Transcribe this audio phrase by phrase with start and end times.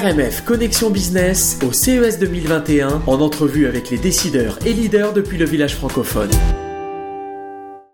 [0.00, 5.44] RMF Connexion Business au CES 2021 en entrevue avec les décideurs et leaders depuis le
[5.44, 6.30] village francophone.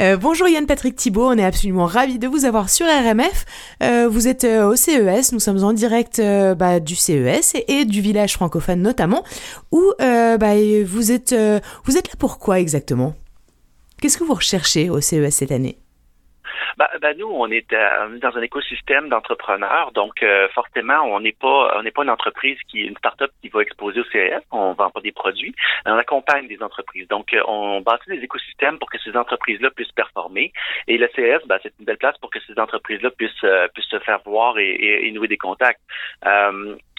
[0.00, 3.46] Euh, bonjour Yann Patrick Thibault, on est absolument ravis de vous avoir sur RMF.
[3.82, 6.22] Euh, vous êtes euh, au CES, nous sommes en direct
[6.56, 9.24] bah, du CES et, du village francophone notamment,
[9.72, 10.54] où bah,
[10.84, 11.34] vous, êtes,
[11.84, 13.14] vous êtes là pour quoi exactement?
[14.00, 15.78] Qu'est-ce que vous recherchez au CES cette année?
[16.76, 21.76] Bah, bah, nous, on est, dans un écosystème d'entrepreneurs, donc euh, forcément, on n'est pas
[21.76, 24.90] on n'est pas une entreprise qui une start-up qui va exposer au CES, on vend
[24.90, 25.54] pas des produits,
[25.86, 27.08] on accompagne des entreprises.
[27.08, 30.52] Donc, euh, on bâtit des écosystèmes pour que ces entreprises-là puissent performer.
[30.86, 33.90] Et le CES, bah, c'est une belle place pour que ces entreprises-là puissent euh, puissent
[33.90, 35.80] se faire voir et, et, nouer des contacts.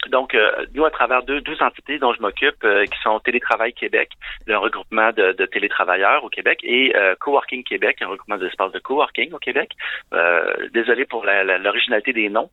[0.07, 3.73] Donc, euh, nous, à travers deux, deux entités dont je m'occupe, euh, qui sont Télétravail
[3.73, 4.11] Québec,
[4.45, 8.79] le regroupement de, de télétravailleurs au Québec, et euh, Coworking Québec, un regroupement d'espaces de
[8.79, 9.71] coworking au Québec.
[10.73, 12.49] désolé pour l'originalité des noms.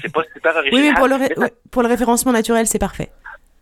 [0.00, 0.82] c'est pas super original.
[0.82, 3.10] oui, mais pour le, pour le référencement naturel, c'est parfait.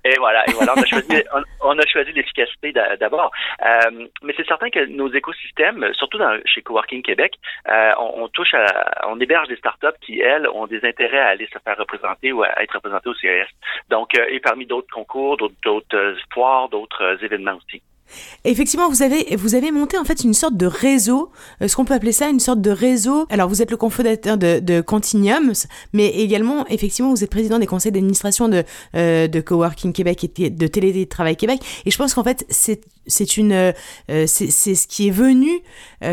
[0.04, 1.24] Et voilà, et voilà, on a choisi,
[1.60, 3.30] on, a choisi l'efficacité d'abord.
[3.64, 7.34] Euh, mais c'est certain que nos écosystèmes, surtout dans, chez Coworking Québec,
[7.68, 11.48] euh, on, touche à, on héberge des startups qui, elles, ont des intérêts à aller
[11.52, 13.46] se faire représenter ou à être représentées au CES.
[13.90, 17.80] Donc, euh, et parmi d'autres concours, d'autres histoires, d'autres événements aussi.
[18.44, 21.84] Effectivement, vous avez, vous avez monté en fait une sorte de réseau, euh, ce qu'on
[21.84, 23.26] peut appeler ça une sorte de réseau.
[23.30, 25.52] Alors vous êtes le cofondateur de, de Continuum,
[25.92, 28.64] mais également, effectivement, vous êtes président des conseils d'administration de,
[28.96, 31.60] euh, de Coworking Québec et de Télétravail Québec.
[31.86, 33.72] Et je pense qu'en fait, c'est c'est une euh,
[34.26, 35.50] c'est ce qui est venu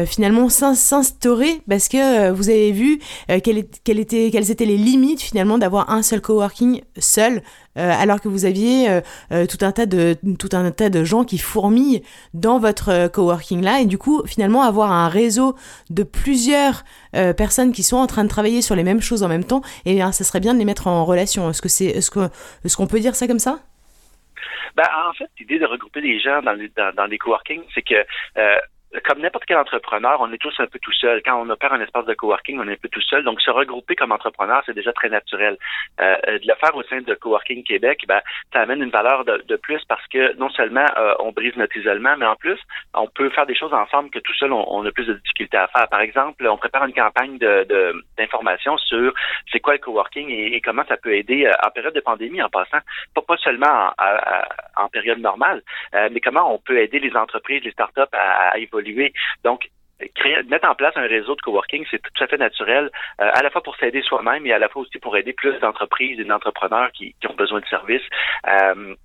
[0.08, 3.00] finalement s'instaurer parce que vous avez vu
[3.44, 7.44] quelle, quelle était, quelles étaient les limites finalement d'avoir un seul coworking seul
[7.78, 11.04] euh, alors que vous aviez euh, euh, tout un tas de tout un tas de
[11.04, 12.02] gens qui fourmillent
[12.34, 13.80] dans votre coworking là.
[13.80, 15.56] Et du coup finalement avoir un réseau
[15.90, 19.44] de plusieurs personnes qui sont en train de travailler sur les mêmes choses en même
[19.44, 21.50] temps eh bien ça serait bien de les mettre en relation.
[21.50, 22.30] Est-ce que c'est est-ce que
[22.66, 23.60] est-ce qu'on peut dire ça comme ça?
[24.76, 27.20] Ben, en fait, l'idée de regrouper des gens dans les, dans, les
[27.74, 27.96] c'est que
[29.06, 31.22] comme n'importe quel entrepreneur, on est tous un peu tout seul.
[31.24, 33.24] Quand on opère un espace de coworking, on est un peu tout seul.
[33.24, 35.58] Donc, se regrouper comme entrepreneur, c'est déjà très naturel.
[36.02, 39.44] Euh, de le faire au sein de Coworking Québec, ben, ça amène une valeur de,
[39.48, 42.60] de plus parce que non seulement euh, on brise notre isolement, mais en plus,
[42.96, 45.68] on peut faire des choses ensemble que tout seul, on, a plus de difficultés à
[45.68, 45.88] faire.
[45.90, 47.38] Par exemple, on prépare une campagne
[48.18, 49.14] d'information de, sur
[49.52, 52.50] c'est quoi le coworking et, comment ça peut aider euh, en période de pandémie en
[52.50, 52.80] passant,
[53.14, 55.62] pas, pas seulement en, en période normale,
[55.94, 58.79] euh, mais comment on peut aider les entreprises, les startups à, à évoluer
[59.44, 59.70] donc,
[60.16, 62.90] créer, mettre en place un réseau de coworking, c'est tout à fait naturel,
[63.22, 65.58] euh, à la fois pour s'aider soi-même et à la fois aussi pour aider plus
[65.60, 68.08] d'entreprises et d'entrepreneurs qui, ont besoin de services.
[68.48, 68.96] Euh,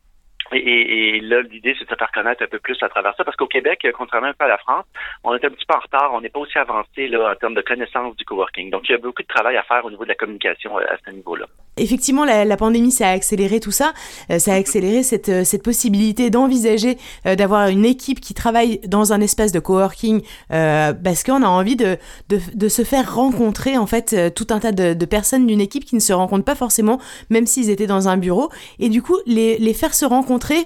[0.53, 3.37] et, là, l'idée, c'est de se faire connaître un peu plus à travers ça, parce
[3.37, 4.84] qu'au Québec, contrairement un peu à la France,
[5.25, 7.55] on est un petit peu en retard, on n'est pas aussi avancé là, en termes
[7.55, 8.71] de connaissance du coworking.
[8.71, 10.84] Donc, il y a beaucoup de travail à faire au niveau de la communication euh,
[10.89, 11.47] à ce niveau-là.
[11.77, 13.93] Effectivement, la, pandémie, ça a accéléré tout ça.
[14.31, 19.12] Euh, ça a accéléré cette, euh, cette possibilité d'envisager d'avoir une équipe qui travaille dans
[19.12, 21.97] un espace de coworking, parce qu'on a envie de,
[22.29, 25.84] de, de, se faire rencontrer, en fait, tout un tas de, de personnes d'une équipe
[25.84, 26.99] qui ne se rencontrent pas forcément,
[27.31, 28.51] même s'ils étaient dans un bureau.
[28.79, 30.65] Et du coup, les, les faire se rencontrer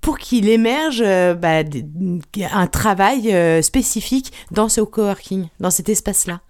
[0.00, 1.62] pour qu'il émerge euh, bah,
[2.52, 6.40] un travail euh, spécifique dans ce coworking, dans cet espace-là.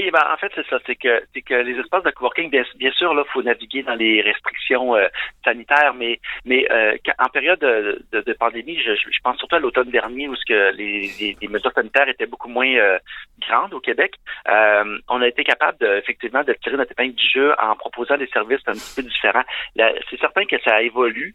[0.00, 0.78] Oui, ben, en fait, c'est ça.
[0.86, 4.22] C'est que, c'est que les espaces de coworking, bien, sûr, là, faut naviguer dans les
[4.22, 5.08] restrictions euh,
[5.44, 6.18] sanitaires, mais,
[6.48, 11.36] euh, en période de, pandémie, je, pense surtout à l'automne dernier où ce que les,
[11.50, 12.98] mesures sanitaires étaient beaucoup moins euh,
[13.46, 14.14] grandes au Québec.
[14.46, 18.28] on a été capable de, effectivement de tirer notre épingle du jeu en proposant des
[18.28, 19.44] services un petit peu différents.
[19.76, 21.34] c'est certain que ça évolue.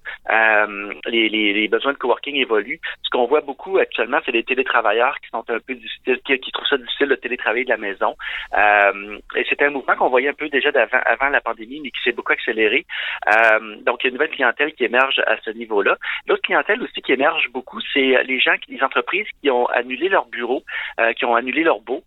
[1.06, 2.80] les, les, besoins de coworking évoluent.
[3.04, 6.68] Ce qu'on voit beaucoup actuellement, c'est les télétravailleurs qui sont un peu difficiles, qui trouvent
[6.68, 8.16] ça difficile de télétravailler de la maison.
[8.58, 11.92] Euh, et c'était un mouvement qu'on voyait un peu déjà d'avant avant la pandémie, mais
[11.92, 12.86] qui s'est beaucoup accéléré.
[13.28, 15.98] Euh, donc, il y a une nouvelle clientèle qui émerge à ce niveau-là.
[16.28, 20.26] L'autre clientèle aussi qui émerge beaucoup, c'est les gens, les entreprises qui ont annulé leur
[20.28, 20.64] bureau,
[21.00, 22.04] euh, qui ont annulé leur beau.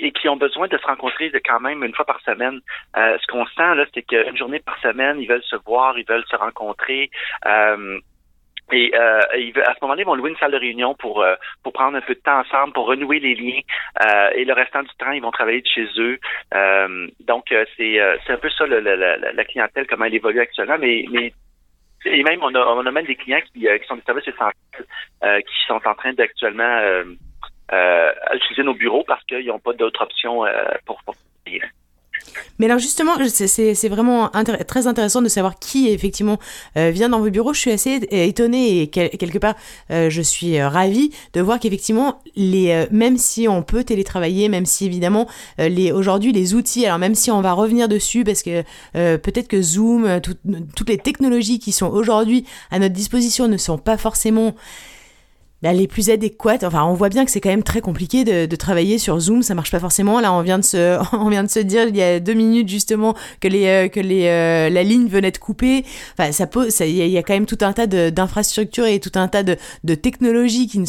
[0.00, 2.58] et qui ont besoin de se rencontrer quand même une fois par semaine.
[2.96, 6.26] ce qu'on sent là, c'est qu'une journée par semaine, ils veulent se voir, ils veulent
[6.28, 7.10] se rencontrer.
[8.72, 11.72] Et euh, à ce moment-là, ils vont louer une salle de réunion pour euh, pour
[11.72, 13.60] prendre un peu de temps ensemble, pour renouer les liens.
[14.04, 16.18] Euh, et le restant du temps, ils vont travailler de chez eux.
[16.54, 17.44] Euh, donc,
[17.76, 20.78] c'est c'est un peu ça le, la, clientèle, comment elle évolue actuellement.
[20.80, 21.32] Mais, mais
[22.04, 25.44] et même, on a, on a même des clients qui, qui sont des services essentiels
[25.46, 26.80] qui sont en train d'actuellement
[28.34, 30.44] utiliser nos bureaux parce qu'ils n'ont pas d'autres options
[30.84, 31.14] pour, pour
[32.58, 34.30] Mais alors justement, c'est vraiment
[34.66, 36.38] très intéressant de savoir qui effectivement
[36.76, 37.52] euh, vient dans vos bureaux.
[37.52, 39.54] Je suis assez étonnée et quelque part,
[39.90, 44.86] euh, je suis euh, ravie de voir qu'effectivement, même si on peut télétravailler, même si
[44.86, 45.26] évidemment
[45.58, 48.62] les aujourd'hui les outils, alors même si on va revenir dessus parce que
[48.92, 53.96] peut-être que Zoom, toutes les technologies qui sont aujourd'hui à notre disposition ne sont pas
[53.96, 54.54] forcément
[55.72, 56.64] les plus adéquates.
[56.64, 59.54] Enfin, on voit bien que c'est quand même très compliqué de, travailler sur Zoom, ça
[59.54, 60.20] marche pas forcément.
[60.20, 62.68] Là, on vient de se, on vient de se dire il y a deux minutes
[62.68, 65.84] justement que les, euh, que les, euh, la ligne venait de couper.
[66.18, 69.28] Enfin, ça pose, il y, a quand même tout un tas d'infrastructures et tout un
[69.28, 70.82] tas de, de technologies qui,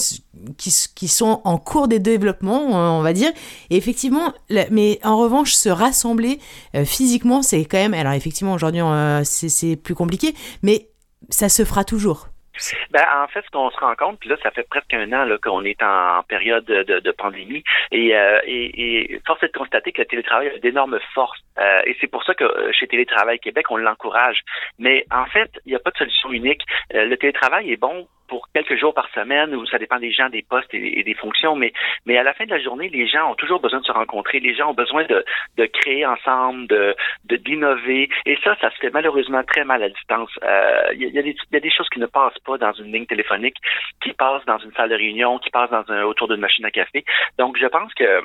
[0.57, 3.31] qui, qui, sont en cours de développement, on va dire.
[3.69, 4.33] Et effectivement,
[4.71, 6.39] mais en revanche, se rassembler
[6.75, 7.94] euh, physiquement, c'est quand même.
[7.94, 8.81] Alors effectivement, aujourd'hui,
[9.24, 10.33] c'est plus compliqué,
[10.63, 10.89] mais
[11.29, 12.29] ça se fera toujours.
[12.92, 15.27] Ben, en fait, ce qu'on se rend compte, puis là, ça fait presque un an
[15.42, 20.07] qu'on est en, période de, pandémie, et, euh, et, force est de constater que le
[20.07, 21.39] télétravail a d'énormes forces.
[21.57, 24.39] Euh, et c'est pour ça que euh, chez Télétravail Québec, on l'encourage.
[24.77, 26.63] Mais en fait, il n'y a pas de solution unique.
[26.94, 30.44] le télétravail est bon pour quelques jours par semaine, ou ça dépend des gens, des
[30.44, 31.74] postes et, des fonctions, mais,
[32.06, 34.39] mais à la fin de la journée, les gens ont toujours besoin de se rencontrer,
[34.39, 35.24] les gens ont besoin de,
[35.57, 36.95] de créer ensemble, de
[37.25, 40.29] d'innover, et ça, ça se fait malheureusement très mal à distance.
[40.41, 42.74] Il euh, y, y, a des, y a des choses qui ne passent pas dans
[42.74, 43.57] une ligne téléphonique,
[44.01, 46.71] qui passent dans une salle de réunion, qui passent dans un, autour d'une machine à
[46.71, 47.06] café.
[47.38, 48.21] Donc, je pense que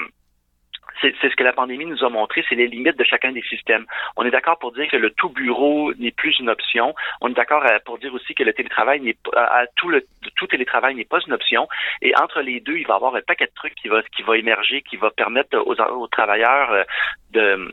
[1.03, 3.87] c'est ce que la pandémie nous a montré, c'est les limites de chacun des systèmes.
[4.17, 6.95] On est d'accord pour dire que le tout bureau n'est plus une option.
[7.21, 10.05] On est d'accord euh, pour dire aussi que le télétravail n'est pas, tout le
[10.37, 11.69] tout télétravail n'est pas une option.
[12.01, 14.23] Et entre les deux, il va y avoir un paquet de trucs qui va qui
[14.23, 16.85] va émerger, qui va permettre aux, travailleurs euh,
[17.33, 17.73] de,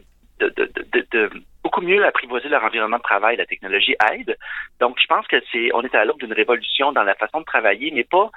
[1.63, 3.37] beaucoup mieux apprivoiser leur environnement de travail.
[3.37, 4.37] La technologie aide.
[4.79, 7.45] Donc, je pense que c'est, on est à l'aube d'une révolution dans la façon de
[7.45, 8.29] travailler, mais pas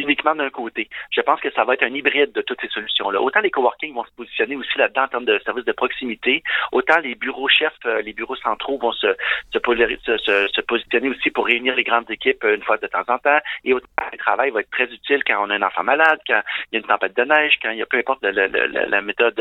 [0.00, 0.88] uniquement d'un côté.
[1.10, 3.20] Je pense que ça va être un hybride de toutes ces solutions-là.
[3.20, 6.42] Autant les coworking vont se positionner aussi là-dedans en termes de services de proximité,
[6.72, 9.08] autant les bureaux chefs, euh, les bureaux centraux vont se,
[9.52, 13.38] se, positionner aussi pour réunir les grandes équipes euh, une fois de temps en temps.
[13.64, 16.40] Et autant le travail va être très utile quand on a un enfant malade, quand
[16.70, 19.02] il y a une tempête de neige, quand il y a peu importe la, la
[19.02, 19.34] méthode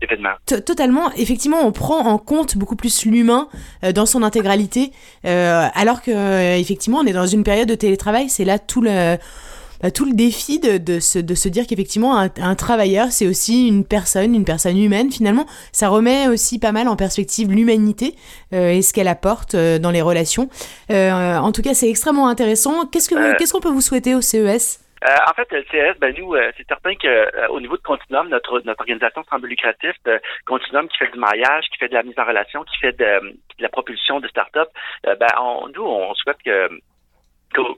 [0.00, 0.34] d'événement.
[0.46, 1.10] Totalement.
[1.16, 3.48] Effectivement, on prend en compte beaucoup plus l'humain
[3.84, 4.90] euh, dans son intégralité,
[5.24, 8.28] alors que effectivement, on est dans une période de télétravail.
[8.28, 9.16] C'est là tout le
[9.82, 13.26] bah, tout le défi de, de, se, de se dire qu'effectivement un, un, travailleur c'est
[13.26, 15.46] aussi une personne, une personne humaine finalement.
[15.72, 18.14] Ça remet aussi pas mal en perspective l'humanité
[18.52, 20.48] euh, et ce qu'elle apporte euh, dans les relations.
[20.90, 22.86] Euh, en tout cas, c'est extrêmement intéressant.
[22.86, 26.14] Qu'est-ce que qu'est-ce qu'on peut vous souhaiter au CES euh, en fait, le CES, ben
[26.16, 29.96] nous, c'est certain que au niveau de Continuum, notre notre organisation semble lucratif.
[30.46, 33.36] Continuum qui fait du mariage, qui fait de la mise en relation, qui fait de,
[33.58, 34.68] la propulsion de start-up,
[35.02, 36.68] ben on, nous, on souhaite que
[37.52, 37.76] qu'au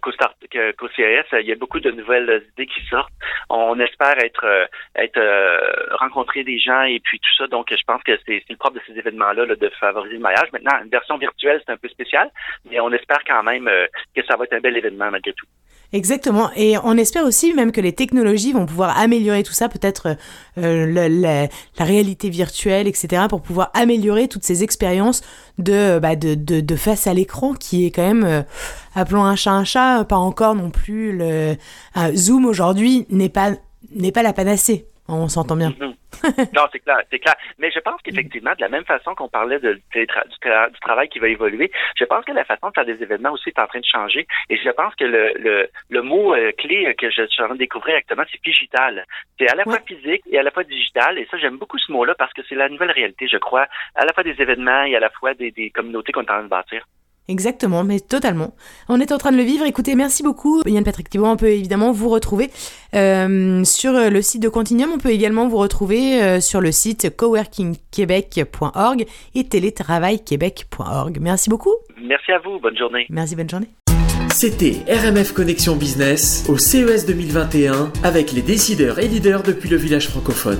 [1.41, 3.12] il y a beaucoup de nouvelles idées qui sortent.
[3.50, 4.67] On espère être euh,
[4.97, 7.47] être euh, rencontrer des gens et puis tout ça.
[7.47, 10.50] Donc, je pense que c'est le propre de ces événements-là de favoriser le mariage.
[10.53, 12.31] Maintenant, une version virtuelle, c'est un peu spécial,
[12.71, 15.47] mais on espère quand même euh, que ça va être un bel événement malgré tout.
[15.94, 16.50] Exactement.
[16.56, 20.17] Et on espère aussi même que les technologies vont pouvoir améliorer tout ça, peut-être
[20.58, 21.49] euh, la,
[21.79, 25.23] réalité virtuelle, etc., pour pouvoir améliorer toutes ces expériences
[25.58, 28.43] de, bah, de, de, de, face à l'écran, qui est quand même, euh,
[28.96, 31.55] appelons un chat un chat, pas encore non plus le...
[32.17, 33.52] Zoom aujourd'hui n'est pas,
[33.94, 34.88] n'est pas la panacée.
[35.06, 35.73] On s'entend bien.
[36.55, 37.35] non, c'est clair, c'est clair.
[37.59, 40.06] Mais je pense qu'effectivement, de la même façon qu'on parlait de, du,
[40.81, 43.59] travail qui va évoluer, je pense que la façon de faire des événements aussi est
[43.59, 44.26] en train de changer.
[44.50, 47.55] Et je pense que le, le, le mot euh, clé que je suis en train
[47.55, 49.05] de découvrir actuellement, c'est digital.
[49.38, 51.19] C'est à la fois physique et à la fois digital.
[51.19, 54.05] Et ça, j'aime beaucoup ce mot-là parce que c'est la nouvelle réalité, je crois, à
[54.05, 56.43] la fois des événements et à la fois des, des communautés qu'on est en train
[56.43, 56.87] de bâtir.
[57.29, 58.54] Exactement, mais totalement.
[58.88, 59.64] On est en train de le vivre.
[59.64, 60.62] Écoutez, merci beaucoup.
[60.66, 62.50] Yann Patrick Thibault, on peut évidemment vous retrouver
[62.95, 64.90] euh, sur le site de Continuum.
[64.95, 71.19] On peut également vous retrouver euh, sur le site coworkingquebec.org et télétravailquebec.org.
[71.21, 71.75] Merci beaucoup.
[72.02, 72.59] Merci à vous.
[72.59, 73.07] Bonne journée.
[73.09, 73.69] Merci, bonne journée.
[74.31, 80.09] C'était RMF Connexion Business au CES 2021 avec les décideurs et leaders depuis le village
[80.09, 80.59] francophone.